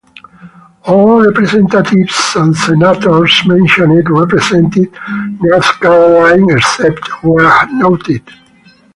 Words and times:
All 0.87 1.23
representatives 1.23 2.33
and 2.35 2.55
senators 2.55 3.39
mentioned 3.45 4.09
represented 4.09 4.91
North 5.39 5.79
Carolina 5.79 6.55
except 6.57 7.07
where 7.23 7.67
noted. 7.67 8.27